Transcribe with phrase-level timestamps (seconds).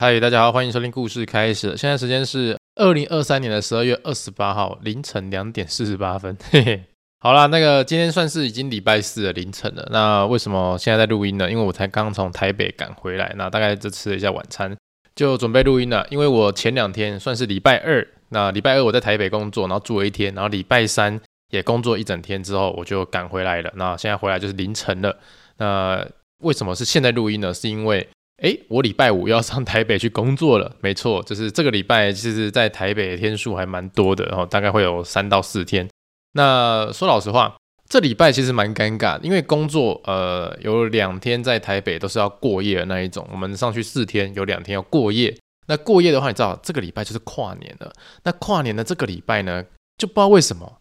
[0.00, 1.76] 嗨，大家好，欢迎收听故事开始。
[1.76, 6.38] 现在时间是二零二三年的十二月二十八号凌晨两点四十八分。
[6.52, 6.84] 嘿嘿。
[7.18, 9.88] 好啦，那个今天算是已经礼拜四的凌晨了。
[9.90, 11.50] 那为什么现在在录音呢？
[11.50, 14.72] 因为我才刚从台北赶回来，那大概就吃了一下晚餐，
[15.16, 16.06] 就准备录音了。
[16.10, 21.20] 因为我前两天算是礼拜二，那礼拜二我在台北工作，然后住了一天，然后礼拜三
[21.50, 23.72] 也工作一整天之后，我就赶回来了。
[23.74, 25.18] 那现在回来就是凌晨了。
[25.56, 26.06] 那
[26.44, 27.52] 为什么是现在录音呢？
[27.52, 30.76] 是因为，诶，我礼拜五要上台北去工作了。
[30.80, 35.88] 没错，就是这个礼拜其实在台北天数还蛮多的，然后大概会有三到四天。
[36.34, 37.56] 那说老实话，
[37.88, 45.36] 这礼拜其实蛮尴尬，因为工作呃有两天在台北都是要过夜的那一种，我们上去四天，有两天要过夜。
[45.66, 47.92] 那过夜的话，你知道这个礼拜就是跨年了。
[48.22, 49.64] 那跨年的这个礼拜呢，
[49.98, 50.80] 就不知道为什么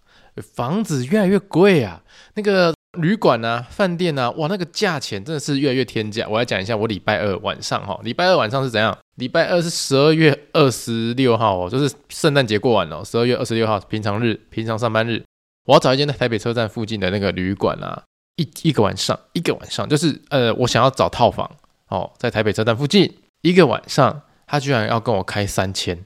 [0.54, 2.04] 房子越来越贵啊，
[2.36, 6.28] 那个旅馆啊、饭店啊，哇，那个价钱真的是越来越天价。
[6.28, 8.98] 我来讲一下，我礼拜二晚上哈，礼拜二晚上是怎样？
[9.16, 15.24] 礼拜二是十二月二十六号哦，就是圣诞节过完了，十二月二十六号平常日，平常上班日。
[15.66, 18.04] 我要找一间在台北车站附近的那个旅馆啊，
[18.38, 21.50] 一一个晚上，一个晚上，就是呃，我想要找套房
[21.90, 26.06] 哦，在台北车站附近一个晚上，他居然要跟我开三千，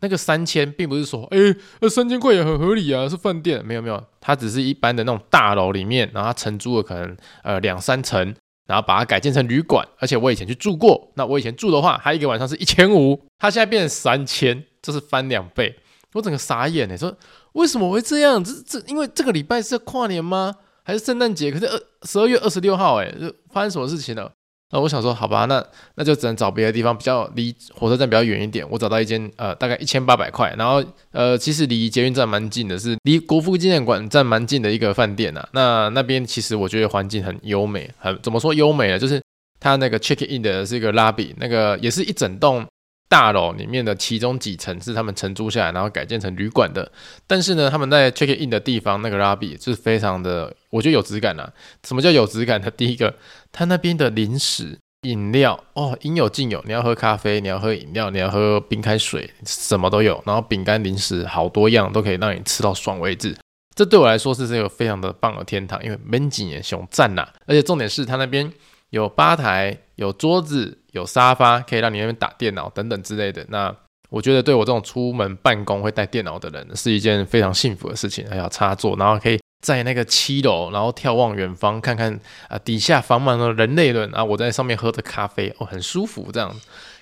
[0.00, 1.38] 那个三千并不是说，哎，
[1.80, 8.34] 那三千块也很合理啊，是饭店，没有没有，它只是一般的那种大楼里面，然后它承租了可能呃两三层，
[8.66, 15.74] 然后把它改建成旅馆，而且我以前去住过，那我以前住的话，它一个晚上是一千五，它现在变成三千，这是翻两倍，
[16.12, 17.16] 我整个傻眼呢，说。
[17.54, 18.44] 为什么会这样？
[18.44, 20.54] 这这因为这个礼拜是跨年吗？
[20.84, 21.50] 还是圣诞节？
[21.50, 24.30] 可是二十二月二十六号，哎，就发生什么事情了？
[24.70, 25.64] 那我想说，好吧，那
[25.94, 28.66] 那就只能找别的地方，比较离火车站比较远一点。
[28.70, 35.48] 我找到一间呃，大概一千八百块，然后呃，其实离捷运站蛮近的，是离国父纪念馆站蛮近的一个饭店呐、啊。
[35.52, 38.98] 那那边其实我觉得环境很优美，很怎么说优美呢？
[38.98, 39.22] 就是
[39.58, 42.66] 它那个 check in 的是一个拉比那个也是一整栋。
[43.08, 46.92] 大楼里面的其中几层是他们承租下来，然后改建成旅馆的。
[47.26, 51.50] 但是呢，他们在 check in 的地方那个 lobby 就是非常的，我觉得有质感啊。
[51.86, 52.70] 什么叫有质感呢？
[52.70, 53.14] 第一个，
[53.50, 56.62] 他那边的零食、饮料哦，应有尽有。
[56.66, 60.22] 你要喝咖啡，你要喝饮料，你要喝冰开水，什么都有。
[60.26, 63.34] 然后饼干、零食好多样都可以让你吃到爽为止。
[63.74, 67.26] 这对我来说是这个非常的棒的天堂，因为门景也雄赞呐。
[67.46, 68.52] 而且重点是他那边
[68.90, 70.78] 有吧台，有桌子。
[70.92, 73.44] 有沙发可以让你那边打电脑等等之类的。
[73.50, 73.72] 那
[74.08, 78.28] 我觉得对我这种出门办公会带电脑的人是一件非常幸福的事情。
[78.28, 82.18] 还有插座，然后可以在那个七楼，然后眺望远方，看看
[82.48, 86.52] 啊底下房满了人类人啊，我在上面喝着咖啡，哦，很舒服这样。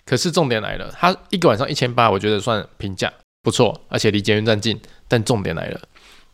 [0.04, 3.10] 可是重点来了，它一个晚上一千八，我觉得算平价，
[3.42, 4.78] 不错，而且离捷运站近。
[5.08, 5.80] 但重点来了，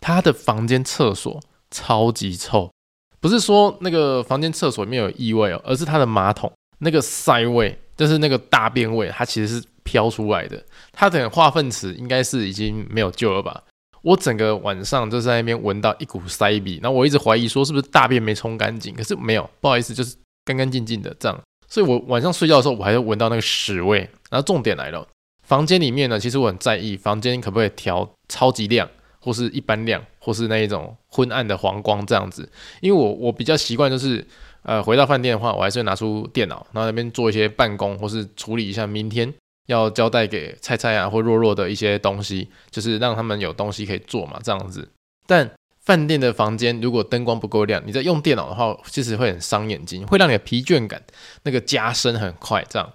[0.00, 1.38] 它的房间厕所
[1.70, 2.72] 超级臭，
[3.22, 6.52] 不是说那个房间厕所里面有异味哦，而是它的马桶。
[6.80, 10.60] 那个塞味，就是那个大便味，它其实是飘出来的。
[10.90, 13.62] 它的化粪池应该是已经没有救了吧？
[14.02, 21.40] 我整个晚上就在那边闻到一股塞鼻，然后我一直怀疑说是不是大便没冲干净，可是没有，不好意思，就是干干净净的这样。
[21.68, 24.00] 所以我晚上睡觉的时候，我还是闻到那个屎味。
[24.28, 25.06] 然后重点来了，
[25.46, 28.90] 房间里面呢，其实我很在意房间可不可以调超级亮，
[29.22, 32.46] 或是一般亮，或是那一种昏暗的黄光这样子，
[32.80, 34.26] 因为我我比较习惯就是。
[34.64, 39.34] 呃，回到饭店的话，我还是会拿出电脑，然后那边做一些办公，或是处理一下明天
[39.66, 44.88] 要交代给菜菜啊或若若的一些东西，就是让他们有东西可以做嘛，这样子。
[45.26, 45.50] 但
[45.80, 51.02] 饭店的房间如果灯光不够亮，你在用电脑的话，其实会很伤眼睛，会让你的疲倦感
[51.42, 52.64] 那个加深很快。
[52.70, 52.92] 这样，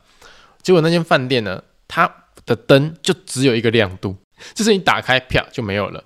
[0.61, 2.09] 结果那间饭店呢，它
[2.45, 4.15] 的灯就只有一个亮度，
[4.53, 6.01] 就是你打开啪就没有了，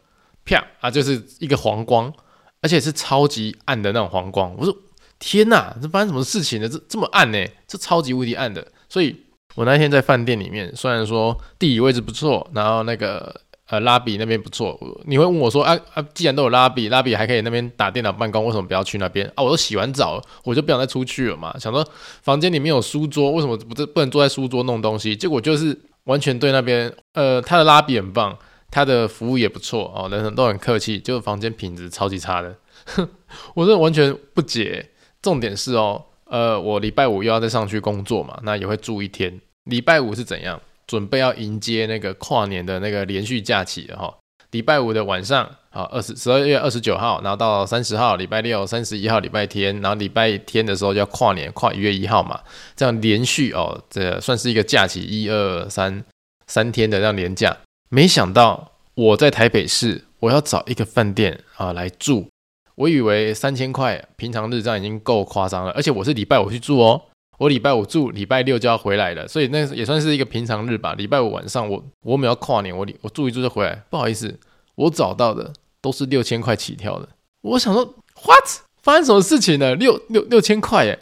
[0.56, 2.14] 啪啊就是一个黄光，
[2.62, 4.56] 而且是超级暗的那种黄光。
[4.58, 4.76] 我说。
[5.24, 6.68] 天呐，这发生什么事情呢？
[6.68, 7.38] 这这么暗呢？
[7.68, 8.66] 这超级无敌暗的。
[8.90, 9.16] 所以
[9.54, 13.32] 我那天在饭店里面，虽然说地理位置不错，然后那个
[13.70, 14.76] 呃拉比那边不错，
[15.06, 19.44] 你会问我说啊啊，既然都有拉比，拉比还可以那边打电脑办公，为什么不要去那边啊？
[19.44, 21.56] 我都洗完澡，我就不想再出去了嘛。
[21.60, 21.88] 想说
[22.24, 25.16] 房间里面有书桌，为什么不不能坐在书桌弄东西？
[25.16, 28.36] 结果就是完全对那边呃他的拉比很棒，
[28.72, 33.08] 他的服务也不错哦，人人都很客气，就是房间品质超级差的，哼，
[33.54, 34.90] 我是完全不解。
[35.22, 39.40] 重点是哦，呃，我礼拜五又要再上去工作嘛，那也会住一天。
[39.66, 40.60] 礼拜五是怎样？
[40.88, 44.18] 准备要迎接那个跨年的那个连续假期了哈。
[44.50, 52.40] 礼拜五的晚上，好，二十十二月二十九号，然后到三十号，礼拜六三十一号礼拜天，然后礼拜天的时候就要跨年，跨一月一号嘛，
[52.76, 56.04] 这样连续哦，这算是一个假期，一二三
[56.48, 57.56] 三天的这样连假。
[57.94, 62.30] 没想到我在台北市，我要找一个饭店啊来住，
[62.76, 67.02] 我以为三千块平常日这样已经够夸张了，而且我是礼拜五去住哦。
[67.38, 70.94] 我礼拜五住，礼拜六就要回来了，所以那也算是一个平常日吧。
[70.94, 73.84] 礼拜五晚上我我们要跨年，我我住一住就回来。
[73.90, 74.40] 不好意思，
[74.76, 75.52] 我找到的
[75.82, 77.10] 都是六千块起跳的。
[77.42, 77.84] 我想说
[78.24, 78.46] ，what？
[78.82, 79.76] 发生什么事情了？
[79.76, 80.98] 六六六千块耶，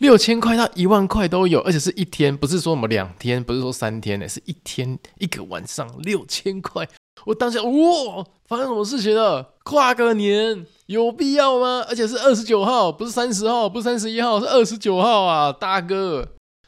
[0.00, 6.88] 六千块到一万块都有，而且是一天，不是说我们两天，不是说三天呢，是一天一个晚上六千块。
[7.26, 9.54] 我当下哇，发生什么事情了？
[9.62, 11.84] 跨个年有必要吗？
[11.88, 16.26] 而且是二十九号，不是三十号，不是三十一号，是二十九号啊，大哥。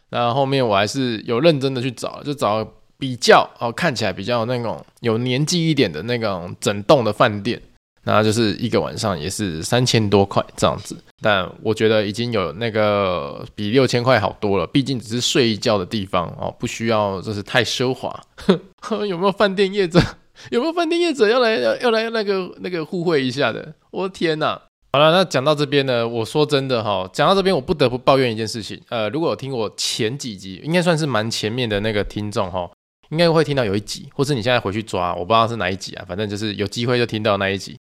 [0.09, 7.61] 然后后面我还是有认真的去找，就找比较哦，看起来比较那种有年纪一点的那种整栋的饭店，
[8.07, 10.97] 然后就是一个晚上也是三千多块这样子。
[11.21, 18.19] 但我觉得已经有那个比六千块好多了，毕竟只是睡一觉的地方哦，不需要就是太奢华。
[19.09, 20.01] 有没有饭店业者？
[20.51, 23.75] 有没有饭店业者要来要要来那个那个互惠一下的？
[23.91, 24.61] 我的天哪！
[24.93, 28.81] 好了，那讲到这边呢，我说真的哈，讲到这边我不得不抱怨一件事情。
[28.91, 32.71] 呃，如果有听我前几集，应该算是蛮前面的那个听众哈，
[33.09, 37.77] 应该会听到有一集，或是你现在回去抓，我不知道是哪一集啊，反正就是有机会就听到那一集。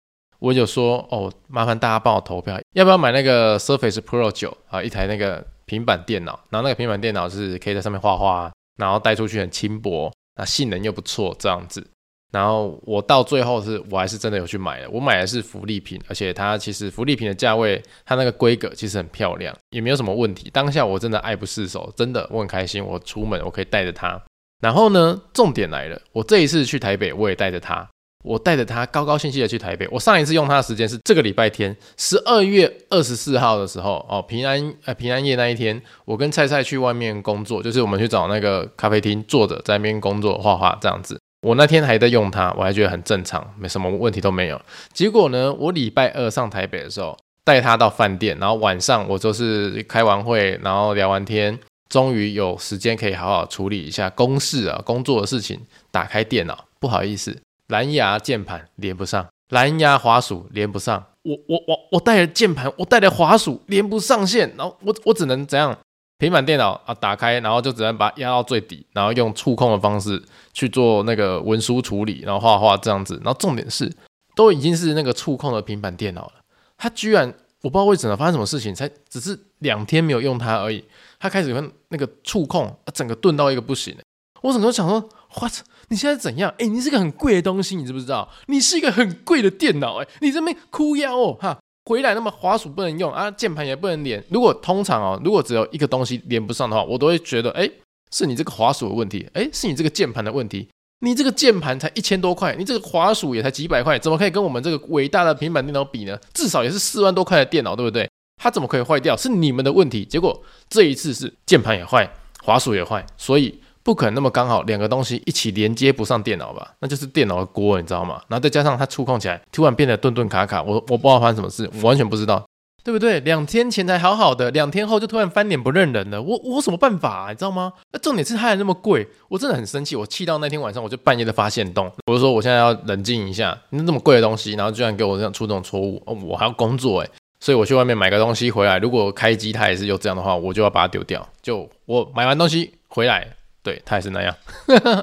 [0.41, 4.81] 我就说哦，麻烦大家帮我投票，要不要买那个 Surface Pro 9啊？
[4.81, 11.88] 一台那个平板电脑，然后那个平板电脑是可以在上面画画，然后带出去很轻薄，那性能又不错，这样子。
[12.33, 20.49] 然后我到最后是我还是真的有去买了，我买的是福利品，而且它其实福利品的价位，它那个规格其实很漂亮，也没有什么问题。
[20.49, 24.19] 当下我真的爱不释手，真的我很开心，我出门我可以带着它。
[24.61, 27.87] 然后呢，重点来了，我这一次去台北我也带着它，
[28.23, 29.88] 我带着它高高兴兴的去台北。
[29.91, 41.19] 我上一次用它的时间是这个礼拜天，十二月二十四号的时候哦，平安呃平安夜那一天，我跟菜菜去外面工作，就是我们去找那个咖啡厅坐着在那边工作画画这样子。
[41.41, 44.62] 我那天还在用它，我还觉得很正常，没什么问题都没有。
[44.94, 51.57] 结果呢，我礼拜二上台北的时候，带它到饭店，然后晚上我就是开完会，然后聊完天，
[51.89, 55.59] 终于有时间可以好好处理一下公事啊，工作的事情。
[55.89, 57.35] 打开电脑，不好意思，
[57.71, 61.03] 蓝牙键盘连不上，蓝牙滑鼠连不上。
[61.23, 65.75] 我我我我带了键盘，我带了滑鼠连不上线，然后我我只能怎样？
[66.18, 70.21] 平板电脑啊，打开，然后就只能把它压到最底，然后用触控的方式
[70.53, 73.15] 去做那个文书处理，然后画画这样子。
[73.23, 73.91] 然后重点是，
[74.35, 76.33] 都已经是那个触控的平板电脑了，
[76.77, 80.83] 它居然我不知道为什么发生什么事情，才只是两天没有用它而已，
[81.19, 83.95] 它开始跟那个触控，啊，整个顿到一个不行。
[84.41, 85.07] 我整个想说
[85.39, 85.54] ，what？
[85.89, 86.54] 你现在怎样？
[86.57, 88.30] 哎，你是个很贵的东西，你知不知道？
[88.48, 91.57] 你是一个很贵的电脑，哎，你这边哭腰哦，哈。
[91.86, 94.24] 回来那么滑鼠不能用啊，键盘也不能连。
[94.30, 97.69] 如果通常哦，如果只有一个东西连不上的话，我都会觉得，哎，
[98.12, 100.69] 是你这个滑鼠的问题，哎，是你这个键盘的问题。
[101.00, 106.16] 你这个键盘才一千多块，你这个滑鼠也才几百块，怎么可以跟我们这个伟大的平板电脑比呢？
[106.33, 108.07] 至少也是四万多块的电脑，对不对？
[108.42, 109.18] 它怎么可以坏掉？
[109.18, 110.06] 是你们的问题。
[110.06, 112.07] 结果这一次是键盘也坏，
[112.44, 113.60] 滑鼠也坏，所以。
[113.83, 116.73] 不可能那么刚好两个东西一起连接不上电脑吧？
[116.80, 118.21] 那就是电脑的锅，你知道吗？
[118.28, 122.45] 然后再加上它触控起来突然变得顿顿卡卡，我我不知道发生什么事，我完全不知道，
[122.83, 123.19] 对不对？
[123.21, 127.30] 两天前才好好的，两天后就突然翻脸不认人了，我我有什么办法啊？
[127.30, 127.73] 你知道吗？
[127.92, 137.09] 那重点是它还那么贵，我真的很生气，我气到那天晚上我就半夜的发现动，我就说我现在要冷静一下，那这么贵的东西，然后居然给我这样出这种错误，哦，我还要工作诶。
[137.40, 141.28] 所以我去外面买个东西回来，如果开机它也是有这样的话，我就要把它丢掉。
[141.42, 143.28] 就我买完东西回来。
[143.63, 144.35] 对，他也是那样。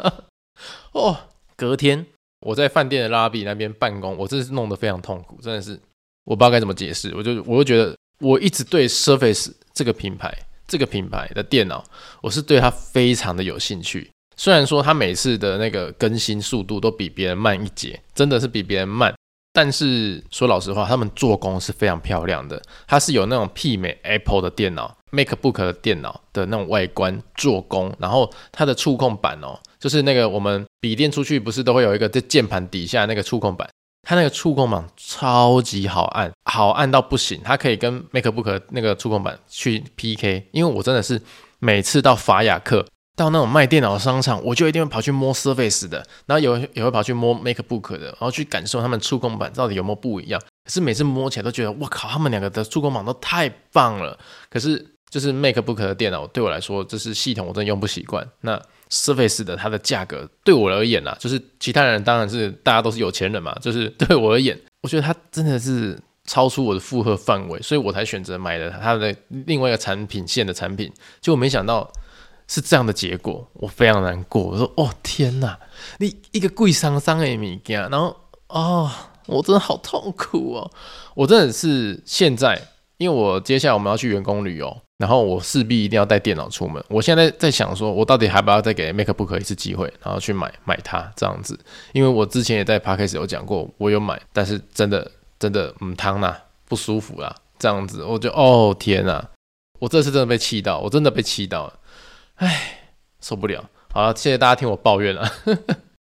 [0.93, 1.17] 哦，
[1.57, 2.05] 隔天
[2.41, 5.79] 我在饭店的 lobby 那边办公，我真是弄得非常痛苦，真的是
[6.25, 7.15] 我不知道该怎么解释。
[7.15, 10.33] 我就我就觉得，我一直对 Surface 这个品牌，
[10.67, 11.85] 这个品牌的电脑，
[12.21, 14.11] 我是对它非常的有兴趣。
[14.37, 19.15] 虽然说它每次的那个更新速度都比别人慢一截，真的是比别人慢。
[19.53, 33.69] 但是说老实话，他们做工是非常漂亮的，它是有那种媲美 Apple 的电脑，MacBook 的电脑的那种外观做工，然后它的触控板哦，就是那个我们笔电出去不是都会有一个在键盘底下那个触控板，
[34.03, 41.21] 它那个触控板超级好按，好按到不行，它可以跟 MacBook 那个触控板去 PK，因为我真的是
[41.59, 42.87] 每次到法雅克。
[43.17, 50.41] 到那种卖电脑的商场，我就一定会跑去摸 Surface 的，然后有也会跑去摸 MacBook 的，然后去感受他们触控板到底有没有不一样。
[50.65, 54.17] 可是每次摸起来都觉得，我靠，他们两个的触控板都太棒了。
[54.49, 58.27] 可是就是 MacBook 的电脑对我来说，这是系统我真的用不习惯。
[58.43, 58.61] 那
[58.91, 70.93] Surface 的它的价格对我而言啊，就是其他人当然是大家都是有钱人嘛，就是对我而言，我觉得它真的是超出我的负荷范围，所以我才选择买了它的另外一个产品线的产品。
[71.21, 71.91] 结果没想到
[72.47, 74.43] 是这样的结果，我非常难过。
[74.43, 75.59] 我说：“哦天哪，
[75.99, 78.17] 你一个贵桑桑的物件，然后
[78.49, 78.91] 哦，
[79.27, 80.71] 我真的好痛苦哦，
[81.15, 86.83] 我真的是现在。”因为我接下来我们要去员工旅游，然后我势必一定要带电脑出门。
[86.89, 91.59] 我现在在想说，我到底还不要再给 MacBook 一次机会，然后去买买它这样子？
[91.93, 96.37] 因为我之前也在 Podcast 有讲过，我有买，但是真的真的嗯汤呐，
[96.67, 99.25] 不舒服啦，这样子，我就哦天呐，
[99.79, 101.79] 我这次真的被气到，我真的被气到了，
[102.37, 102.81] 唉，
[103.21, 103.65] 受不了。
[103.93, 105.31] 好了，谢谢大家听我抱怨了。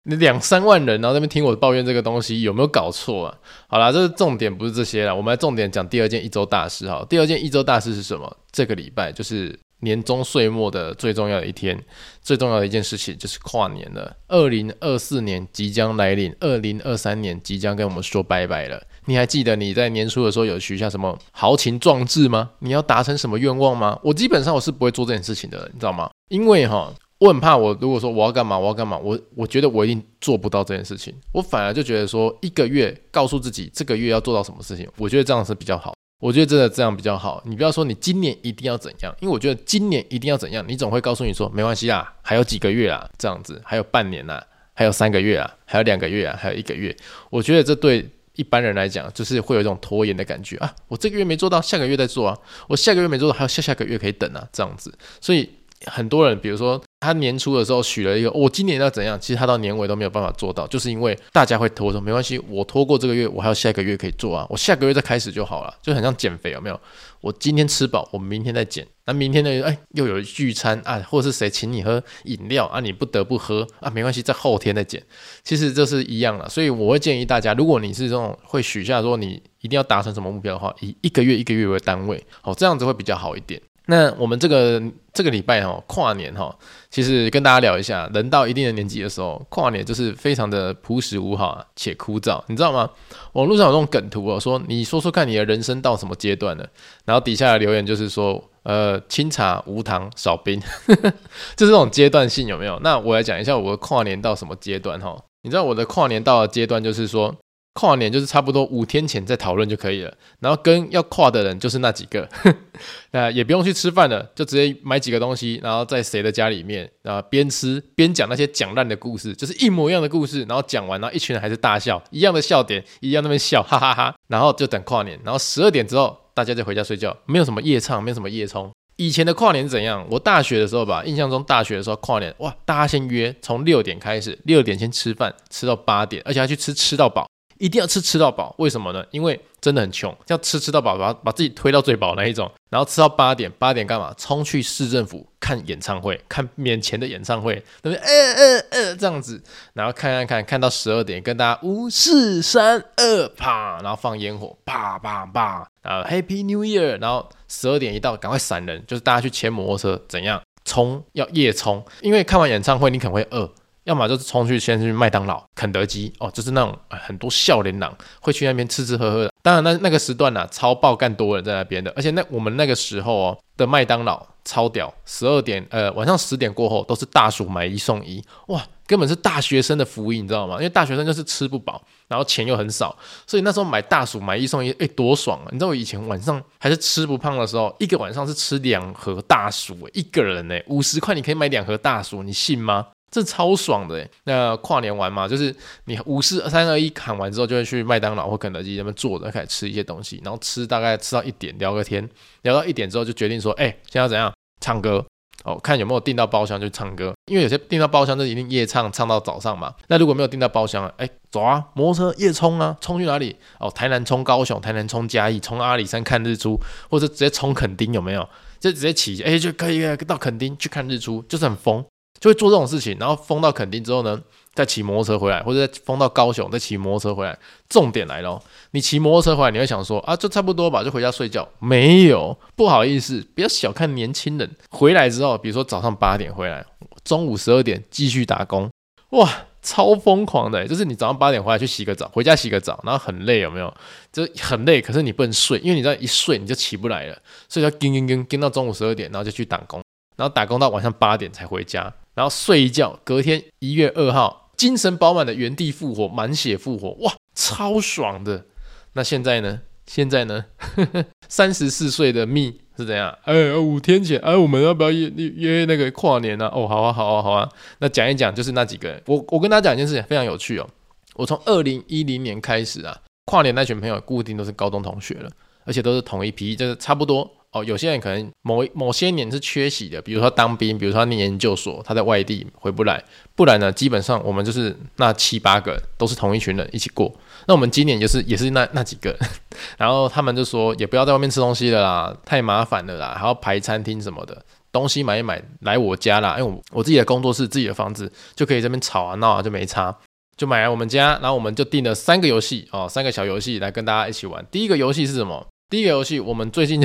[0.04, 3.36] 你两三万人，然后那边听我抱怨这个东西，有没有搞错啊？
[3.68, 7.04] 好啦，这是重点不是这些啦，我们来重点讲第二件一周大事哈。
[7.08, 8.34] 第二件一周大事是什么？
[8.50, 11.78] 这个礼拜就是年终岁末的最重要的一天，
[12.22, 14.16] 最重要的一件事情就是跨年了。
[14.28, 18.82] 二零二四年即将来临，二零二三年即将跟我们说拜拜了。
[19.04, 22.50] 你还记得你在年初的时候有许下什么豪情壮志吗？
[22.60, 23.98] 你要达成什么愿望吗？
[24.02, 26.10] 我基本上我是不会做这件事情的，你知道吗？
[26.30, 26.90] 因为哈。
[27.20, 31.14] 我很怕，我如果说我要干嘛，我要干嘛，我我觉得我一定做不到这件事情。
[31.32, 35.94] 我反而就觉得说，一个月告诉自己这个月要做到什么事情，我觉得这样是比较好。
[36.18, 37.42] 我觉得真的这样比较好。
[37.46, 46.94] 你不要说你今年一定要怎样，因为我觉得今年一定要怎样，你总会告诉你说没关系啦，还有几个月啊，这样子，还有半年啊，还有三个月啊，还有两个月啊，还有一个月。
[47.28, 50.74] 我觉得这对一般人来讲，就是会有一种拖延的感觉啊。
[50.88, 52.38] 我这个月没做到，下个月再做啊。
[52.66, 54.92] 我下个月没做到，还有下下个月可以等啊，这样子。
[55.20, 55.48] 所以
[55.86, 56.80] 很多人，比如说。
[57.02, 59.18] 他年初的时候许了一个，我今年要怎样？
[59.18, 66.78] 其实他到年尾都没有办法做到，就是因为大家会拖，说没关系，我拖过这个月，我还有下一个月可以做啊，我下个月再开始就好了，就很像减肥，有没有？
[67.22, 68.86] 我今天吃饱，我明天再减。
[69.06, 69.62] 那明天呢？
[69.62, 75.02] 哎，又有聚餐啊，或者是谁请你喝饮料啊，你不得不喝啊，没关系，在后天再减。
[75.42, 83.58] 其实这是一样的，所以我会建议大家，如果你是这种会许下说你一定要达成什么目标的话，以一个月一个月为单位，好，这样子会比较好一点。
[83.90, 84.80] 那我们这个
[85.12, 86.56] 这个礼拜哈，跨年哈，
[86.90, 92.88] 其实跟大家聊一下，人到一定的年纪的时候，跨年就是非常的朴实无华且枯燥，你知道吗？
[93.32, 96.64] 网络上有那种梗图哦，说你说说看你的人生到什么阶段了，
[97.04, 102.78] 然后底下的留言就是说，呃，清茶无糖少冰， 就是这种阶段性有没有？
[102.84, 107.34] 那我来讲一下我的跨年到什么阶段哈，你知道我的跨年到的阶段就是说。
[107.74, 112.28] 跨年就是差不多五天前再讨论就可以了，然后跟要跨的人就是那几个，
[113.12, 128.70] 那也不用去吃饭了，就直接买几个东西，然后在谁的家里面，然后边吃边讲那些讲烂的故事，就是一模一样的故事，然后讲完，然后一群人还是大笑，一样的笑点，一样那边笑，哈哈哈，然后就等跨年，然后十二点之后大家就回家睡觉，没有什么夜唱，没有什么夜冲。
[128.96, 130.06] 以前的跨年怎样？
[130.10, 137.26] 我大学的时候吧，印象中大学的时候跨年，哇，大家先约从六点开始，六点先吃饭，吃到八点，而且还去吃吃到饱。
[137.60, 139.04] 一定要吃吃到饱，为什么呢？
[139.10, 144.14] 因为真的很穷，要吃吃到饱，把把自己推到最饱那一种，然后吃到八点，八点干嘛？
[144.16, 147.98] 冲去市政府看演唱会，看免钱的演唱会，对不对？
[147.98, 149.42] 呃呃呃，这样子，
[149.74, 161.04] 然后看看看，看到十二点，跟大家五四三二啪，然后放烟火，啪啪啪，然后 Happy New Year，然后十二点一到，赶快闪人，就是大家去骑摩托车，怎样冲？
[161.12, 163.52] 要夜冲，因为看完演唱会你可能会饿。
[163.90, 169.32] 要么就是冲去先去麦当劳、肯德基哦，就是那种很多笑脸郎会去那边吃吃喝喝的。
[169.42, 180.54] 当然那那个时段呢、啊，超爆干多人在那边的，而且那我们那个时候哦的麦当劳超屌，十二点呃晚上十点过后都是大薯买一送一，哇，根本是大学生的福音，你知道吗？
[180.54, 185.48] 因为大学生就是吃不饱，然后钱又很少，所以那时候买大薯买一送一，哎，多爽啊！
[185.50, 192.86] 你知道我以前晚上还是吃不胖的时候，一个晚上是吃两盒大薯，一个人呢五十块你可以买两盒大薯，你信吗？
[193.10, 195.54] 这超爽的诶，那跨年玩嘛，就是
[195.86, 202.08] 你五四三二一喊完之后，就会去麦当劳或肯德基那边坐着开始吃一些东西，然后吃大概吃到一点，聊个天，
[202.42, 205.04] 聊到一点之后就决定说，哎，现在要怎样唱歌？
[205.42, 209.74] 哦，看有没有订到包厢就唱歌，因为有些订到包厢就一定夜唱，唱到早上嘛。
[209.88, 213.34] 那如果没有订到包厢，哎，走啊，摩托车夜冲啊，冲去哪里？
[213.58, 218.28] 哦，台南冲高雄，台南冲嘉义，冲阿里山看日出，或者直接冲垦丁有没有？
[218.58, 221.82] 就直接骑，哎，就可以到垦丁去看日出，就是很疯。
[222.20, 224.20] 就会做这种事情，然后封到垦丁之后呢，
[224.52, 227.36] 再骑摩托车回来，或者再封到高雄，再骑摩托车回来。
[227.68, 228.40] 重点来了，
[228.72, 231.48] 你骑摩托车回来，你会想说啊，就差不多吧，就回家睡觉。
[231.58, 234.50] 没有，不好意思，不要小看年轻人。
[234.70, 236.62] 回来之后，比如说早上八点回来，
[237.02, 238.70] 中午十二点继续打工，
[239.10, 240.66] 哇，超疯狂的！
[240.68, 243.74] 就是你早上八点回来去洗个澡，回家洗个澡，然后很累，有没有？
[244.12, 249.80] 就很累，可是你不能睡，因为你知道一睡你就起不来了，所以要跟跟跟跟到中午十二点，然后就去打工。
[250.16, 258.46] 然后打工到晚上八点才回家，然后睡一觉，隔天一月二号，精神饱满的原地复活，满血复活，哇，超爽的。
[258.94, 259.60] 那现在呢？
[259.86, 260.44] 现在呢？
[261.28, 263.16] 三十四岁的蜜是怎样？
[263.24, 266.46] 哎，五天前，哎，我们要不要约约那个跨年呢？
[266.46, 266.52] 啊？
[266.54, 267.48] 哦，好啊，好啊，好啊。
[267.78, 269.02] 那讲一讲，就是那几个人。
[269.06, 270.68] 我我跟大家讲一件事情，非常有趣哦。
[271.14, 275.30] 我从二零一零年开始啊，跨年那群朋友固定都是高中同学了，
[275.64, 277.28] 而且都是同一批，就是差不多。
[277.52, 283.02] 哦，有些人可能某某些年是缺席的，比如说当兵，比如说他念研究所，他在外地回不来，
[283.34, 287.12] 不然呢，基本上我们就是那七八个都是同一群人一起过。
[287.46, 289.16] 那我们今年就是也是那那几个，
[289.76, 299.92] 然后他们就说也不要在外面吃东西了啦，太麻烦了啦，还要排餐厅什么的，东西买一买来我家啦，因为我我自己的工作室、自己的房子就可以这边吵啊闹啊就没差，
[300.36, 304.46] 就买来我们家，然后我们就定了三个游戏哦，三个小游戏来跟大家一起玩。
[304.52, 305.44] 第一个游戏是什么？
[305.70, 306.84] 第一个游戏，我们最近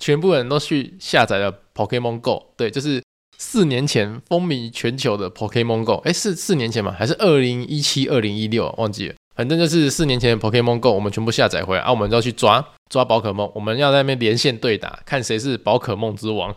[0.00, 3.00] 全部人都去下载了 Pokemon Go，对，就是
[3.38, 6.90] 四年前风靡全球的 Pokemon Go，哎，是四年前吗？
[6.98, 8.68] 还是二零一七、二零一六？
[8.78, 16.52] 忘记了，反正就是四年前的 Pokemon Go，我们全部下载回来，啊，我们就要去抓抓宝可梦，我们要在那边连线对打，看谁是宝可梦之王。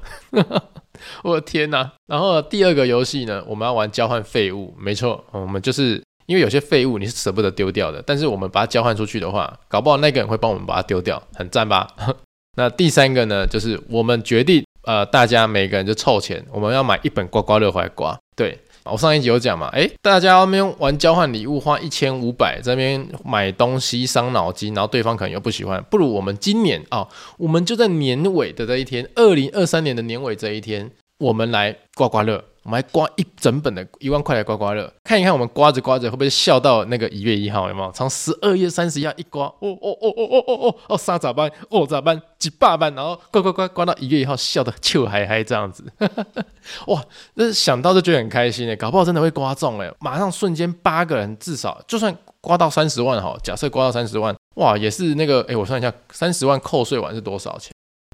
[1.23, 1.91] 我的天哪！
[2.07, 6.01] 然后第二个游戏呢，我们要玩交换废物，没错，我们就是。
[6.29, 11.87] 因为有些废物你是舍不得丢掉的，但是我们把它交换出去的话，搞不好那个人会帮我们把它丢掉，很赞吧？
[12.55, 18.15] 那第三个呢，就是我们决定，呃，大家每个人就凑钱，我们要买一本刮刮乐回来刮。
[18.35, 27.07] 对，我上一集有讲嘛，诶，大家那边玩交换礼物花一千五百，这边买东西伤脑筋，然后对方可能又不喜欢，不如我们今年啊、
[27.39, 32.43] 我们就在年尾的这一天，二零二三年的年尾这一天，我们来刮刮乐。
[32.69, 37.67] 我们还刮一整本的一万块的刮刮乐，看一看我们刮着刮着会不会笑到那个一月一号？
[37.67, 37.91] 有没有？
[37.91, 41.51] 从十二月三十一号一刮，哦哦哦哦哦哦哦哦，三咋办？
[41.69, 42.21] 哦咋办？
[42.37, 45.83] 几百万，然后刮刮刮刮到一月一号，笑得笑嗨嗨这样子，
[46.85, 47.03] 哇！
[47.33, 57.71] 那想到就很开心诶，搞不好真的会刮中诶，马上瞬间八个人至少就算刮到三十万哈，假设刮到三十万，哇，也是那个诶，我算一下，三十万扣税完是多少钱？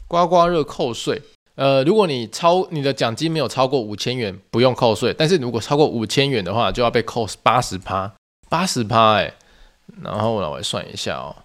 [0.08, 1.22] 刮刮乐扣税。
[1.56, 5.14] 呃，如果你超你的奖金没有超过五千元，不用扣税。
[5.18, 8.12] 但是如果超过五千元的话，就要被扣八十趴，
[8.50, 9.34] 八十趴哎。
[10.02, 11.36] 然后我来算一下哦。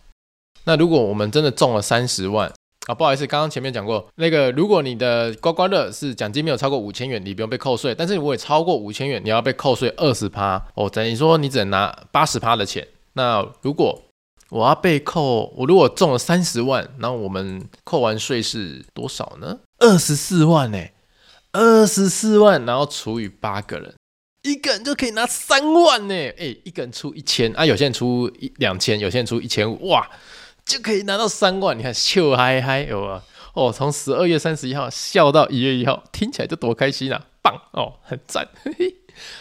[0.65, 2.53] 那如果我们真的中了三十万
[2.87, 7.95] 啊，不好意思，刚刚前面讲过，那个如果你的刮刮乐是奖金没有超过五千元，你不用被扣税。
[7.95, 12.87] 但是如果超过五千元，你要被扣税二十趴哦，等于说你只能拿八十趴的钱。
[13.13, 14.03] 那如果
[14.49, 19.59] 我要被扣，我如果中了三十万，然后我们扣完税是多少呢？
[19.81, 20.93] 二十四万呢、欸？
[21.53, 23.95] 二十四万，然后除以八个人，
[24.43, 26.37] 一个人就可以拿三万呢、欸。
[26.39, 30.09] 哎，一个人出一千啊，有些人出一两千，有些人出一千五，哇，
[30.65, 31.77] 就可以拿到三万。
[31.77, 33.23] 你看，笑嗨嗨有啊！
[33.55, 37.27] 哦，从十二月三十一号笑到一月一号，听起来就多开心啊！
[37.43, 38.47] 棒哦，很赞。
[38.63, 38.95] 嘿嘿，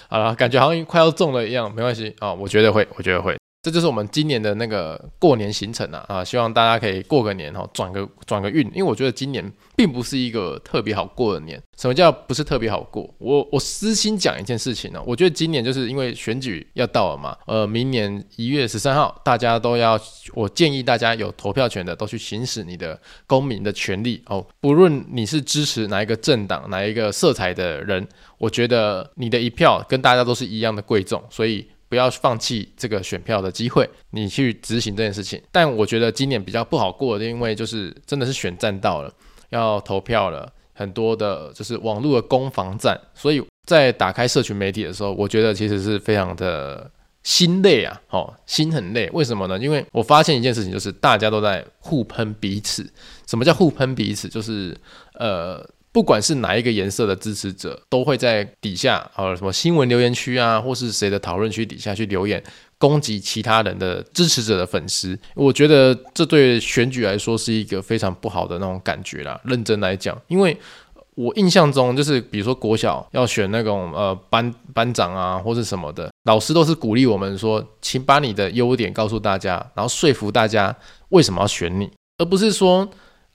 [0.10, 3.39] 好了，感觉好像快要中了一样，没关系啊、哦，我觉得会，我觉得会。
[3.62, 6.06] 这就是我们今年的那个过年行程啊！
[6.08, 11.62] 啊，希望大家可以过个年哈，转个转个运，因为我觉得今年并不是一个特别好过的年。
[11.78, 13.14] 什么叫不是特别好过？
[13.18, 20.00] 我我私心讲一件事情呢，我觉得今年就是因为选举要到了嘛，呃，明年一月十三号，大家都要，
[20.34, 31.68] 我建议大家有投票权的都去行使你的公民的权利哦，不论你是支持哪一个政党、哪一个色彩的人，我觉得你的一票跟大家都是一样的贵重，所以。
[31.90, 35.42] 不要放弃这个选票的机会，你去执行这件事情。
[35.52, 39.12] 但我觉得今年比较不好过的，因为就是真的是选战到了，
[39.50, 46.90] 要投票了，很多的就是网络的攻防战，所以在打开社群媒体的时候，我觉得其实是非常的
[47.24, 49.10] 心累啊，哦，心很累。
[49.12, 49.58] 为什么呢？
[49.58, 52.88] 因为我发现一件事情，就是大家都在互喷彼此。
[53.26, 54.30] 什么叫互喷彼此？
[54.30, 54.78] 就是
[55.14, 55.68] 呃。
[55.92, 62.42] 不管是哪一个颜色的支持者，都会在底下呃什么新闻留言区啊，或是谁的讨论区底下去留言
[62.78, 65.18] 攻击其他人的支持者的粉丝。
[65.34, 69.42] 我觉得这对选举来说是一个非常不好的那种感觉啦。
[69.46, 70.56] 认真来讲，因为
[71.16, 80.74] 我印象中就是，比如说国小要选那种呃班班长啊，或是什么的，老师都是鼓励我们说，请把你的优点告诉大家，然后说服大家
[81.10, 82.88] 为什么要选你，而不是说。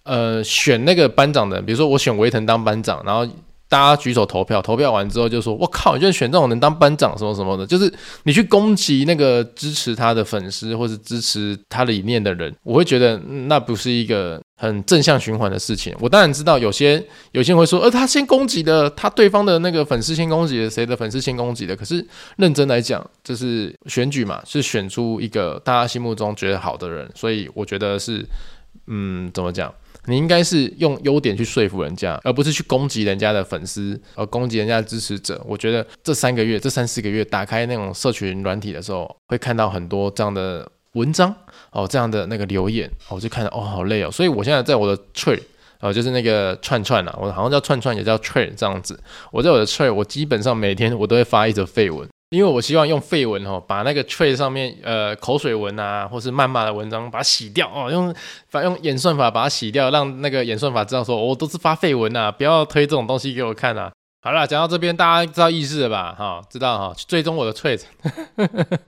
[0.04, 3.26] 呃，选那个班长的，比如说我选维腾当班长，然后
[3.68, 7.92] 大家举手投票，投票完之后就说：“我靠，你就选这种人当班长，什么什么的。”就是
[8.24, 15.92] 你去攻击那个支持他的粉丝或是支持他理念的人，我会觉得那不是一个很正向循环的事情。
[15.98, 28.24] 我当然知道有些有些人会说：“呃，他先攻击的，他对方的那个粉丝先攻击的，谁的粉丝先攻击的？”可是认真来讲，这是选举嘛，是选出一个大家心目中觉得好的人，所以我觉得是，
[28.86, 29.72] 嗯，怎么讲？
[30.06, 35.40] 你应该是用优点去说服人家，而不是去攻击人家的粉丝，而攻击人家的支持者。
[35.46, 41.34] 我觉得这三个月、这三四个月，打开那种社群软体的时候，会看到很多这样的文章
[41.70, 44.10] 哦，这样的那个留言，我就看到哦，好累哦。
[44.10, 45.40] 所以我现在在我的 Thread
[45.80, 48.98] 哦，就是那个串串啊，我好像叫串串，也叫 Thread 这样子。
[49.32, 52.08] 我在我的 Thread，我基本上每天我都会发一则废文。
[52.34, 58.14] 因为我希望用废文哦，把那个 trade 上面呃口水文啊，或是谩骂的文章把它洗掉哦，用
[58.48, 63.92] 反用演算法把它洗掉，让那个演算法知道说我、都是发废文啊，不要推这种东西给我看啊。
[64.22, 66.14] 好了，讲到这边大家知道意思了吧？
[66.18, 67.82] 哈、知道哈、去追踪我的 Thread。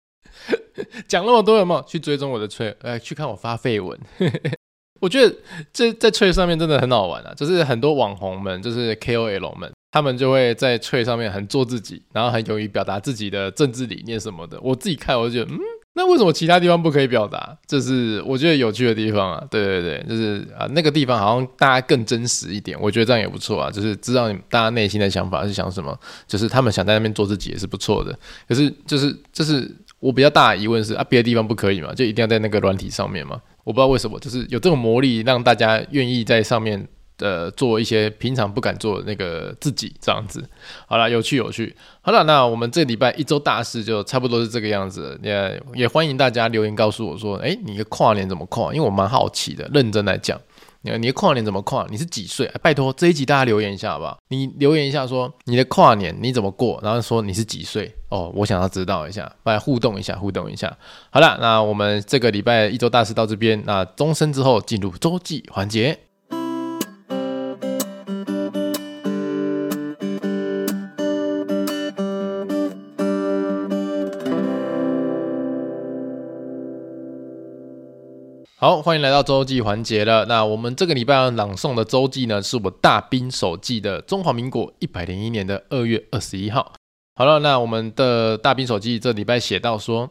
[1.07, 1.83] 讲那么多有没有？
[1.83, 3.99] 去追踪我的 Thread，来去看我发废文。
[5.01, 5.37] 我觉得
[5.75, 9.71] 这在 trade 上面真的很好玩啊，就是很多网红们，就是 KOL 们。
[9.97, 14.61] 他们就会在翠上面很做自己，然后很勇于表达自己的政治理念什么的。
[14.61, 15.59] 我自己看，我就觉得，嗯，
[15.95, 17.57] 那为什么其他地方不可以表达？
[17.67, 19.43] 这是我觉得有趣的地方啊。
[19.51, 23.71] 对对对，就是啊，那个地方好像大家更真实一点，我觉得这样也不错啊。
[23.71, 28.15] 就是知道大家内心的想法是想什么，就是他们想在那边做自己也是不错的。
[28.47, 31.95] 可是就是就是我比较大的疑问是啊，别的地方不可以吗？
[31.95, 33.41] 就一定要在那个软体上面吗？
[33.65, 36.87] 我不知道为什么，就是有这种魔力让大家愿意在上面。
[37.19, 40.47] 呃，做一些平常不敢做的那个自己，这样子，
[40.87, 41.75] 好了，有趣有趣。
[42.03, 45.19] 好了，那我们这礼拜一周大事就差不多是这个样子。
[45.23, 48.73] 也也欢迎大家留言告诉我说，哎，你的跨年怎么跨？
[48.75, 50.39] 因为我蛮好奇的，认真来讲，
[50.83, 51.87] 你你的跨年怎么跨？
[51.91, 52.51] 你是几岁？
[52.63, 54.19] 拜托这一集大家留言一下好不好？
[54.29, 60.77] 你留言一下说你的跨年你怎么过，然后说你是几岁哦，我想要知道一下，来互动一下，互动一下。
[61.11, 65.99] 好了，那我们这个礼拜一周大事到这边，那钟声之后进入周记环节。
[78.67, 80.25] 好，欢迎来到周记环节了。
[80.25, 86.73] 那我们这个礼拜要朗诵的周记呢，是我大兵手记的中华民国一百零一年的二月二十一号。
[87.15, 90.11] 好了，那我们的大兵手记这礼拜写到说，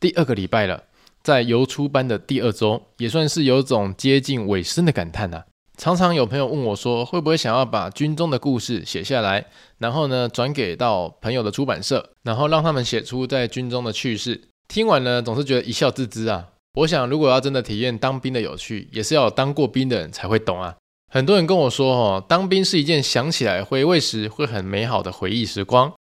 [0.00, 0.84] 第二个礼拜了，
[1.22, 5.44] 在游出班的第二周，也算是有种接近尾声的感叹呐、啊。
[5.76, 9.44] 常常有朋友问我说，会不会想要把军中的故事写下来，
[9.76, 14.40] 然后呢转给到朋友的出版社，然后让他们写出在军中的趣事。
[14.68, 16.46] 听完呢，总是觉得一笑置之啊。
[16.74, 20.76] 我想，如果要真的体验当兵的有趣，也是要有当过兵的人才会懂啊。
[21.12, 25.92] 很多人跟我说，哦，当兵是一件想起来回味时会很美好的回忆时光。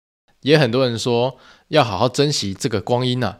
[0.42, 1.38] 也很多人说，
[1.70, 3.40] 要好好珍惜这个光阴啊。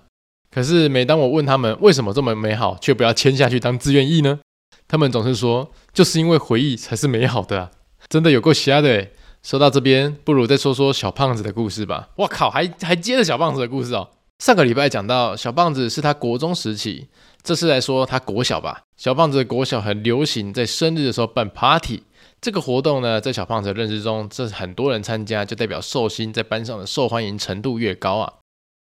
[0.50, 4.40] 可是每当我问他们为什么这么美好，却不要签下去当志愿役呢？
[4.88, 7.72] 他们总是说，就是因为回忆才是美好的啊。
[8.10, 9.12] 真的有够瞎的诶。
[9.44, 12.10] 说到这边，不如再说说小胖子的故事吧。
[12.18, 14.10] 我靠，还还接着小胖子的故事哦。
[14.40, 17.10] 上个礼拜讲到小胖子是他国中时期，
[17.44, 18.84] 这次来说他国小吧。
[18.96, 22.04] 小胖子的国小很流行在生日的时候办 party，
[22.40, 28.34] 这个活动呢，在小胖子的认知中，这是很多人参加，就代表寿星在班上的受欢迎程度越高啊。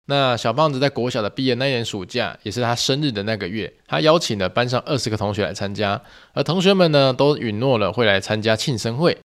[0.05, 5.99] 那小胖子在国小的毕业那年暑假，也是他生日的那个月，他邀请了班上二十个同学来参加，
[6.33, 9.17] 而同学们呢，都允诺了会来参加庆生会。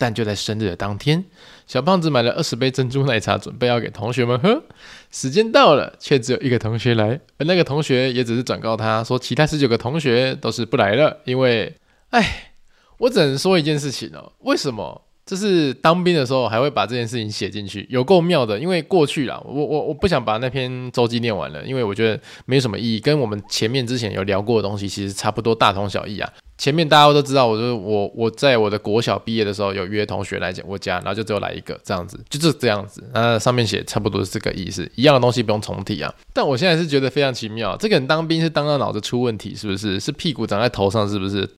[0.00, 1.22] 但就在生日的当天，
[1.66, 4.62] 小胖子买了二十杯珍珠奶茶，准备要给同学们喝。
[5.10, 11.18] 时间到了，却只有一个同学来，而那个同学也只是转告他说，其他十九个同学都是不来了。
[11.26, 11.76] 因为，
[12.08, 12.52] 哎，
[12.96, 15.02] 我只能说一件事情哦，为什么？
[15.26, 18.58] 就是当兵的时候还会把这件事情写进去，有够妙的。
[18.58, 26.28] 因为过去啦，我我我不想把那篇周记念完了，因为我觉得没有什么意义，跟我们前面之前有聊过的东西其实差不多，大同小异啊。
[26.58, 33.02] 前面大家都知道，我就是我我在我的国小毕业的时候有约同学来讲我家，然后就只有来一个这样子，就是这样子。
[33.14, 36.12] 那上面写差不多是这个意思，一样的东西不用重提啊。
[36.34, 39.98] 但我现在是觉得非常奇妙，这个人当兵是当到脑子出问题，是不是？
[40.00, 41.48] 是屁股长在头上，是不是？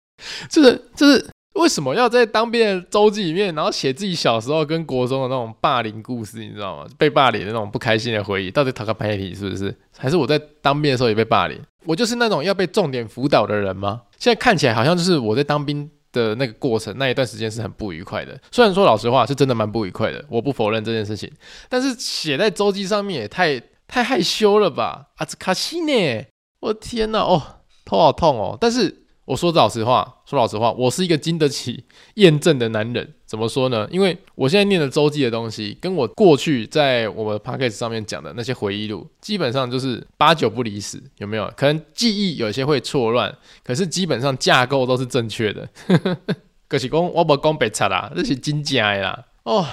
[0.51, 1.27] 就是就是。
[1.55, 6.87] 为什么要在当兵的周记里面，然后写自己小时候跟国中的那种霸凌故事，你知道吗？
[6.97, 9.75] 被霸凌的那种不开心的回忆，到底讨个屁是不是？
[9.97, 11.61] 还是我在当兵的时候也被霸凌？
[11.85, 14.01] 我就是那种要被重点辅导的人吗？
[14.19, 18.41] 现在看起来好像就是我在当兵的那个过程那一段时间是很不愉快的。
[18.51, 21.31] 虽然说老实话是真的蛮不愉快的，我不否认这件事情，
[21.69, 25.09] 但是写在周记上面也太太害羞了吧？
[25.17, 26.25] 阿兹卡西呢？
[26.61, 27.43] 我天呐，哦，
[27.85, 28.57] 头好痛哦！
[28.59, 29.02] 但是。
[29.25, 31.85] 我说老实话，说老实话，我是一个经得起
[32.17, 33.15] 验证的男人。
[33.25, 33.89] 怎么说呢？
[33.91, 41.03] 因为我现在念的周记的东西，跟我过去在我们 podcast 上面讲的那些回忆录，基本上就是八九不离十。
[41.19, 41.51] 有没有？
[41.57, 45.69] 可能记忆有些会错乱，可是基本上架构都是正确的。
[46.69, 49.25] 可是讲我不讲白贼啦，这是真假的啦。
[49.45, 49.65] 哦，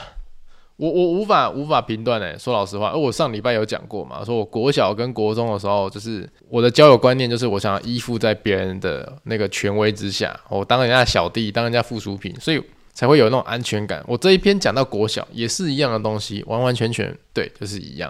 [0.80, 12.64] 我我无法无法评断诶，说老实话，而我上礼拜有讲过嘛，说我国小跟国中的时候，就是我的交友观念就是我想要依附在别人的那个权威之下，我当人家小弟，当人家附属品，所以
[12.94, 14.02] 才会有那种安全感。
[14.08, 18.10] 我这一篇讲到国小也是一样的东西，完完全全对，就是一样。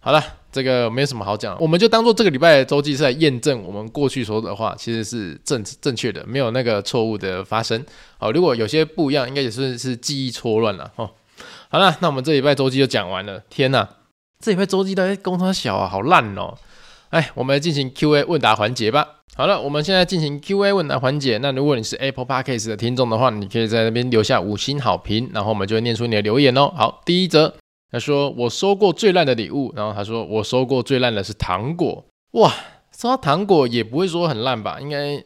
[0.00, 7.84] 好了，这个没什么好讲，我们就当做这个礼拜的周记是来验证我们过去说的话其实是正正确的，没有那个错误的发生。
[8.16, 11.10] 好，如果有些不一样，应该也是是记忆错乱了哦。
[11.70, 13.42] 好了，那我们这礼拜周记就讲完了。
[13.50, 13.86] 天呐，
[14.42, 16.54] 这礼拜周记的工商小啊，好烂哦！
[17.10, 19.06] 哎，我们来进行 Q&A 问答环节吧。
[19.36, 21.38] 好了，我们现在进行 Q&A 问答环节。
[21.38, 26.72] 那如果你是 Apple Podcast 的听众的话，你可以在那边留下五星好评，然后我们就会念出你的留言哦。
[26.74, 27.54] 好，第一则，
[27.92, 32.04] 他说我收过最烂的礼物，然后他说我收过最烂的是糖果。
[32.32, 32.52] 哇，
[32.96, 34.78] 收到糖果也不会说很烂吧？
[34.80, 35.22] 应该。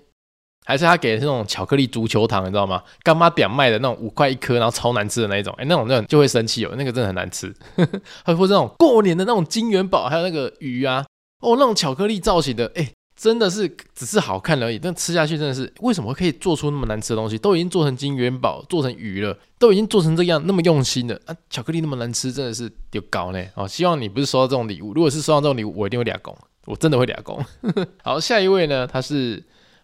[0.64, 2.82] 还是他给的是那种巧克力足球糖，你知道吗？
[3.02, 7.52] 干妈点卖的那种五块一颗，然后超难吃的那一种，哎、那种那种就会生气哦，那个真的很难吃。
[8.24, 11.04] 还有这种过年的那种金元宝，还有那个鱼啊，
[11.40, 17.36] 哦，那种巧克力造型的，哎、真的是只是好看而已，但吃下去真的是，为什么可以做出那么难吃的东西？
[17.36, 23.44] 都已经做成金元宝，做成鱼了，都已经做成这样，那么用心的啊，巧克力那么难吃，真的是有搞呢。
[23.56, 27.44] 哦，希望你不是收到这种礼物，如果是收到这种礼物，我一定会俩攻，我真的会俩攻。
[28.04, 29.42] 好，下一位呢，他是。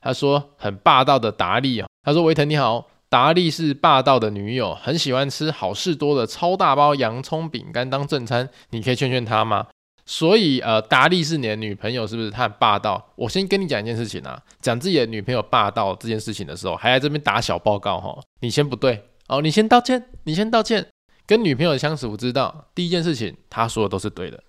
[0.09, 9.67] 他说很霸道的达利啊，他说维腾你好，达利是霸道的女友，很喜欢吃好事多的超大包洋葱饼干当正餐，你可以劝劝他吗？
[10.07, 12.31] 所以呃，达利是你的女朋友是不是？
[12.31, 13.13] 她很霸道。
[13.17, 20.87] 我先跟你讲一件事情啊，讲自己的女朋友霸道这件事情的时候，还在这边打小报告哈，你先不对哦，你先道歉，你先道歉。
[21.27, 24.43] 跟女朋友相处，我知道第一件事情，他说的都是对的。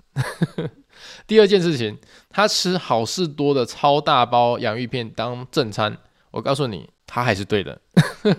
[1.28, 1.98] 第二件事情，
[2.30, 5.98] 他吃好事多的超大包洋芋片当正餐，
[6.32, 7.82] 我告诉你，他还是对的。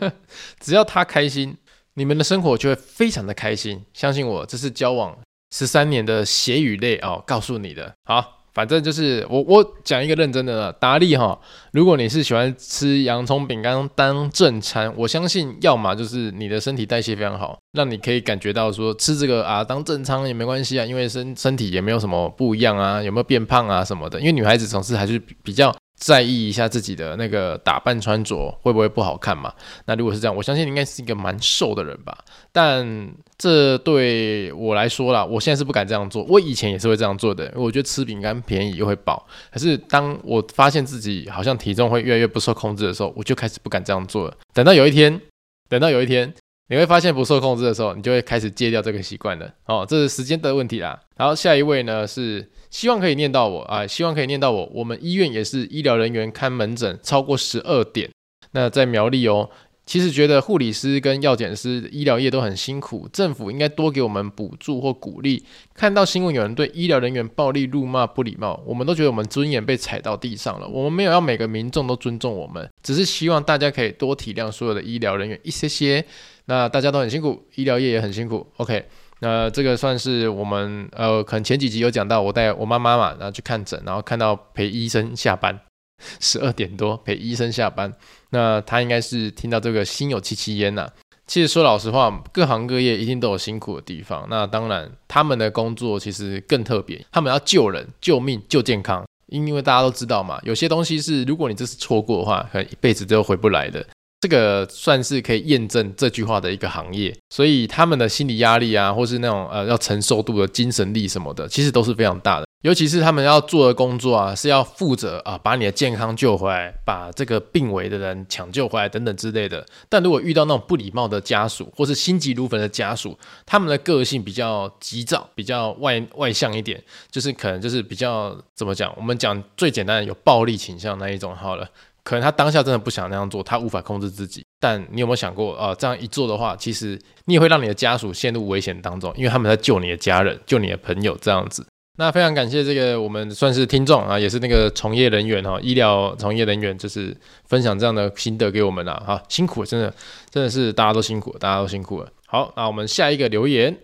[0.61, 1.57] 只要他开心，
[1.94, 3.85] 你们的生活就会非常的开心。
[3.92, 5.18] 相信我，这是交往
[5.55, 7.94] 十三年的血与泪哦，告诉你的。
[8.05, 8.39] 好。
[8.52, 11.38] 反正就是我我讲一个认真的达利哈，
[11.72, 25.74] 如果你是喜欢吃洋葱饼干当正餐，我相信要么就是你的身体代谢非常好，让你可以感觉到说吃这个啊当正餐也没关系啊，因为身身体也没有什么不一样啊，有没有变胖啊什么的，因为女孩子总是还是比较。
[26.00, 29.52] 在意一下自己的那个打扮穿着会不会不好看嘛？
[29.84, 32.16] 那如果是这样，我相信你应该是一个蛮瘦的人吧。
[32.50, 36.24] 但这对我来说啦，我现在是不敢这样做。
[36.24, 39.26] 我以前也是会这样做的，我觉得吃饼干便宜又会饱。
[39.52, 44.34] 可是当我发现自己好像体重会越来越不受控制的时候，我就开始不敢这样做了。
[44.54, 45.20] 等到有一天，
[45.68, 46.32] 等到有一天。
[46.70, 49.52] 你会发现不受控制的时候，你就会开始戒掉这个习惯了。
[49.66, 50.98] 哦，这是时间的问题啦。
[51.16, 54.70] 然后下一位呢是希望可以念到我啊，希望可以念到我。
[54.72, 58.09] 我们医院也是医疗人员看门诊超过十二点。
[58.52, 59.50] 那在苗栗哦，
[59.85, 65.44] 其实觉得护理师跟药检师医疗业都很辛苦，政府应该多给我们补助或鼓励。
[65.74, 70.68] 看到新闻有人对医疗人员暴力辱骂不礼貌，我们都觉得我们尊严被踩到地上了。
[70.68, 76.04] 我们没有要每个民众都尊重我们，只是希望大家可以多体谅所有的医疗人员一些些。
[76.50, 78.44] 那大家都很辛苦，医疗业也很辛苦。
[78.56, 78.84] OK，
[79.20, 85.56] 那这个算是我们呃，可能前几集有讲到，我带我妈妈嘛，然后去看诊，然后看到陪医生下班，
[86.18, 87.92] 十二点多陪医生下班，
[88.30, 90.90] 那他应该是听到这个心有戚戚焉呐。
[91.28, 94.26] 其实说老实话，各行各业一定都有辛苦的地方。
[94.28, 99.04] 那当然，他们的工作其实更特别，他们要救人、救命、救健康。
[99.28, 103.86] 因因为大家都知道嘛，有些东西是如果你这次错过的话，可能一辈子都回不来的。
[104.20, 112.46] 这个算是可以验证这句话的一个行业，所以他们的心理压力啊，或是那种呃要承受度的精神力什么的，其实都是非常大的。
[112.62, 119.64] 尤其是他们要做的工作啊，是要负责啊把你的健康救回来，把这个病危的人抢救回来等等之类的。
[119.88, 126.78] 但如果遇到那种不礼貌的家属，或是心急如焚的家属，他们的个性比较急躁，比较外外向一点，
[127.11, 128.92] 就是可能就是比较怎么讲？
[128.94, 131.66] 我们讲最简单的，有暴力倾向那一种好了。
[132.02, 134.44] 可能他当下真的不想那样做，他无法控制自己。
[134.58, 141.66] 但你有没有想过啊、这样一做的话，其实你也会让你的家属陷入危险当中，因为他们在救你的家人、救你的朋友这样子。
[141.98, 147.14] 那非常感谢这个我们算是听众啊，也是那个从业人员哈，医疗从业人员，就是
[147.46, 148.94] 分享这样的心得给我们了。
[149.06, 149.92] 哈，辛苦了，真的
[150.30, 152.08] 真的是大家都辛苦，大家都辛苦了。
[152.26, 153.76] 好，那我们下一个留言，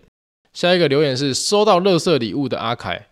[0.53, 3.07] 下一个留言是收到垃圾礼物的阿凯，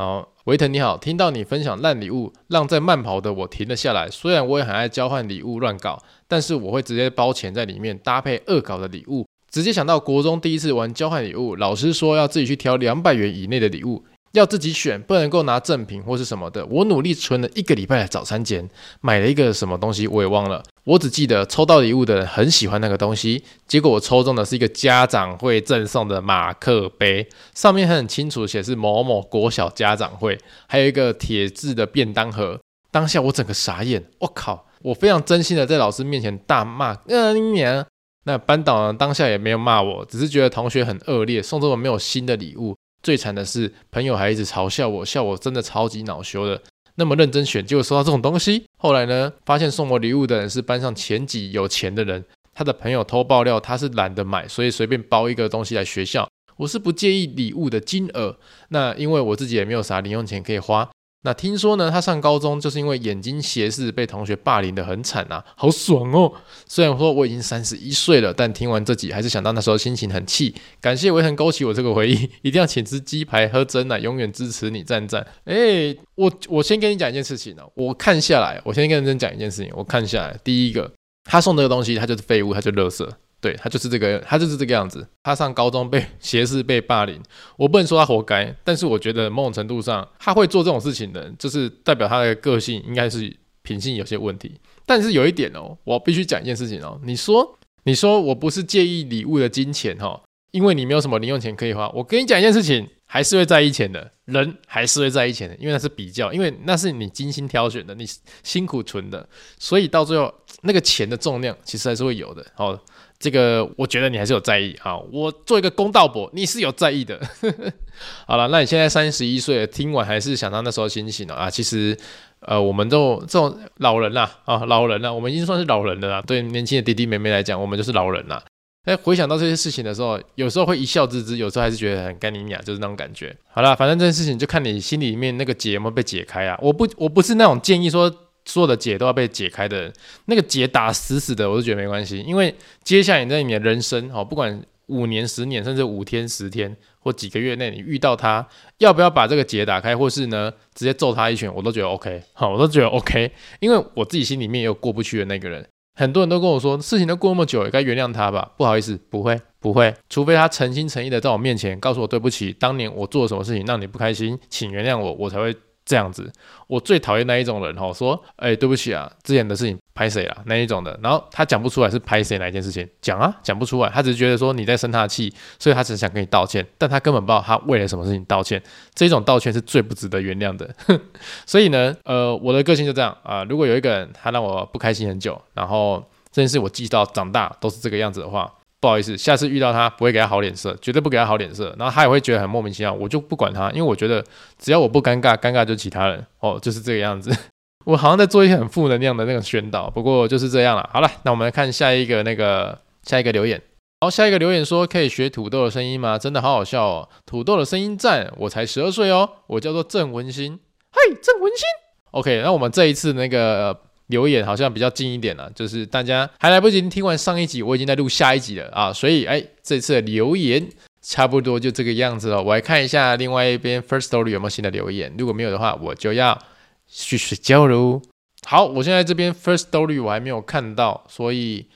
[0.00, 0.26] 然后。
[0.44, 4.08] 维腾你好，听到你分享烂礼物，让在慢跑的我停了下来。
[4.08, 9.26] 虽然我也很爱交换礼物乱搞，但是我会直接包钱在里面，搭配恶搞的礼物。
[9.50, 16.64] 直接想到国中第一次玩交换礼物，老师说要自己去挑两百元以内的礼物，要自己选，不能够拿赠品或是什么的。
[16.66, 18.68] 我努力存了一个礼拜的早餐钱，
[19.00, 20.62] 买了一个什么东西，我也忘了。
[20.84, 32.60] 我只记得抽到礼物的人很喜欢那个东西，结果我抽中的是一个家长会赠送的马克杯，上面很清楚写是某某国小家长会，还有一个铁质的便当盒。
[32.92, 34.66] 当下我整个傻眼，我靠！
[34.82, 37.86] 我非常真心的在老师面前大骂，呃，你娘！
[38.24, 42.76] 那班导呢，当下也没有骂我，只是觉得同学很恶劣，送这么没有心的礼物。
[43.02, 46.60] 最惨的是，朋友还一直嘲笑我，笑我真的超级恼羞的。
[46.96, 48.64] 那么认真选，结果收到这种东西。
[48.76, 56.28] 后来呢，发现送我礼物的人是班上前几有钱的人，他的朋友偷爆料，他是懒得买，所以随便包一个东西来学校。
[56.56, 58.36] 我是不介意礼物的金额，
[58.68, 60.90] 那因为我自己也没有啥零用钱可以花。
[61.22, 66.32] 那听说呢，他上高中就是因为眼睛斜视被同学霸凌得很惨啊，好爽哦！
[66.66, 70.54] 虽然说我已经三十一岁了，但听完这集还是想到那时候心情很气。
[70.80, 75.26] 感谢维腾勾起我这个回忆，一定要请吃鸡排喝珍奶，永远支持你，赞赞！
[75.44, 80.90] 哎，我我先跟你讲一件事情哦，我看下来，我先认真讲一件事情，我看下来，第一个，
[81.24, 83.06] 他送这个东西，他就是废物，他就垃圾。
[83.40, 85.06] 对，他就是这个，他就是这个样子。
[85.22, 87.18] 他上高中被 斜视被霸凌，
[87.56, 94.60] 我不能说他活该，但是我觉得某种程度上，他会做这种事情的，就是代表他的个性应该是品性有些问题。
[94.84, 97.00] 但是有一点哦，我必须讲一件事情哦。
[97.02, 101.88] 你说，你说我不是介意礼物的金钱哈，因为你没有什么零用钱可以花。
[101.90, 108.04] 我跟你讲一件事情，还是会在意钱的，人还是会在意钱的，因为那是比较，因为那是你精心挑选的，你
[108.42, 109.26] 辛苦存的，
[109.58, 112.44] 所以到最后那个钱的重量其实还是会有的。
[112.54, 112.78] 好。
[113.20, 117.20] 这个我觉得你还是有在意啊，我做一个公道伯，你是有在意的。
[118.26, 121.50] 好了，那你现在三十一岁了，听完还是想到那时候心情了啊？
[121.50, 121.94] 其实，
[122.40, 126.22] 呃，我们都这种老人啦，啊，老人啦，我们已经算是老人了啦。
[126.22, 128.42] 对年轻的弟弟妹妹来讲，我们就是老人啦。
[128.86, 133.36] 哎，回想到这些事情的时候，有时候会一笑置之，有时候还是觉得很干你娘，就是那种感觉。
[133.52, 136.58] 好了，反正这件事情就看你心里面那个结有没有被解开啊。
[136.62, 138.10] 我不，我不是那种建议说。
[138.50, 139.92] 所有的结都要被解开的，
[140.26, 148.44] 那个结打死死的，我都觉得没关系，因为接下来你在你的人生，哦，不管五年、十年，甚至五天、十天或几个月内，你遇到他，
[148.78, 155.64] 要不要把这个结打开，或是呢直接揍他一拳，我都觉得 OK，好，我都觉得 OK，因为我自己心里面也有过不去的那个人。
[155.94, 158.50] 很多人都跟我说，事情都过那么久，也该原谅他吧？
[158.56, 165.54] 不好意思，不会，不会，除非他诚心诚意的在我面前告诉我对不起，当年我做了什么事情让你不开心，请原谅我，我才会。
[165.84, 166.30] 这样子，
[166.66, 178.62] 我最讨厌那一种人哈，说，哎，对不起啊，之前的事情拍谁了那一种的，然后他讲不出来是拍谁哪一件事情，讲啊，讲不出来，他只是觉得说你在生他的气，所以他只是想跟你道歉，但他根本不知道他为了什么事情道歉，
[178.94, 180.68] 这种道歉是最不值得原谅的，
[181.44, 188.52] 所以呢，呃，我的个性就这样啊，如果有一个人他让我不开心很久，然后这件事我记到长大都是这个样子的话。
[188.80, 191.74] 不好意思，下次遇到他不会给他好脸色，绝对不给他好脸色。
[191.78, 194.24] 然后他也会觉得很莫名其妙，我就不管他，因为我觉得
[194.58, 197.30] 只要我不尴尬，尴尬就其他人哦，就是这个样子。
[197.84, 200.88] 我好像在做一些很负能量的那个宣导，不过就是这样了。
[200.90, 203.60] 好了，那我们来看下一个那个下一个留言。
[204.00, 206.16] 好，下一个留言说可以学土豆的声音吗？
[206.16, 210.58] 真的好好笑哦，土豆的声音赞，我才十二岁哦，我叫做郑文新，
[210.92, 211.64] 嘿，郑文新。
[212.12, 213.78] OK，那我们这一次那个。
[214.10, 220.68] 留言好像比较近一点了，就是大家还来不及听完上一集，我已经在录下一集了啊，所以哎，这次的留言
[221.00, 222.42] 差不多就这个样子了。
[222.42, 226.38] 我来看一下另外一边 First Story 有没有新的留言，如果没有的话，我就要
[226.86, 228.02] 去睡觉喽。
[228.46, 231.66] 好，我现在这边 First Story 我还没有看到，所以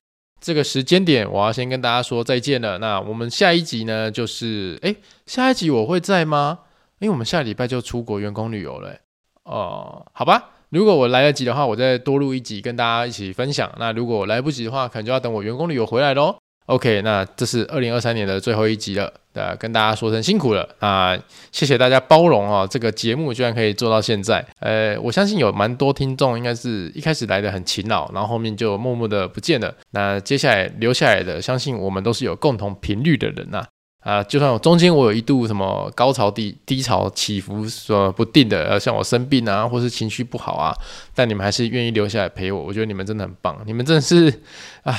[0.40, 2.78] 这个时间点我要先跟大家说再见了。
[2.78, 4.94] 那我们下一集呢，就是哎，
[5.26, 6.60] 下一集我会在吗？
[7.00, 8.96] 因为我们下礼拜就出国员工旅游了，
[9.44, 10.50] 哦，好吧。
[10.74, 13.72] 如果我来得及的话，我再多录一集跟大家一起分享。
[13.78, 16.34] 那如果来不及的话，可能就要等我员工旅游回来喽。
[16.66, 21.16] OK，那这是二零二三年的最后一集了，呃，跟大家说声辛苦了啊，
[21.52, 24.44] 谢谢大家包容啊，这个节目居然可以做到现在。
[24.58, 29.72] 呃，我相信有蛮多听众应该是一开始来的很勤劳，然后后面就默默的不见了。
[29.92, 33.64] 那接下来留下来的，相信我们都是有共同频率的人呐。
[34.04, 40.76] 啊就算我中间我有一度什么高潮低低潮起伏说不定的，呃，像我生病啊，或是情绪不好啊，
[41.14, 44.42] 但你们还是愿意留下来陪我，我觉得你们真的很棒，你们真的是
[44.82, 44.94] 啊，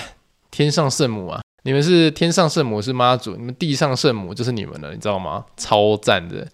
[0.49, 5.45] 天上圣母啊，你们是天上圣母是妈祖，你们地上圣母就是你们了，你知道吗？
[5.55, 6.47] 超赞的，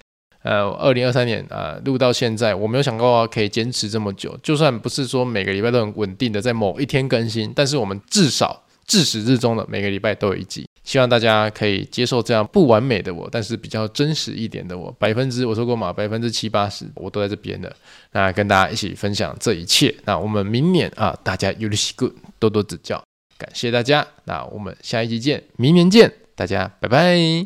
[0.43, 10.65] 呃，二零二三年啊，录到现在，我没有想过可以坚持这么久，就算不是说每个礼拜都很稳定的在某一天更新，但是我们至少自始至终的每个礼拜都有一集。
[10.84, 14.90] 希望大家可以接受这样不完美的我，但是比较真实一点的我。
[15.00, 17.74] 百分之我说过嘛，百分之七八十我都在这边的。
[18.12, 19.92] 那跟大家一起分享这一切。
[20.04, 23.02] 那我们明年啊，大家よろしく多多指教，
[23.36, 24.06] 感谢大家。
[24.24, 27.16] 那我们下一集见，明年见，大家拜拜。